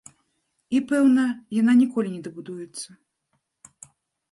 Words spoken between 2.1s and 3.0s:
не дабудуецца.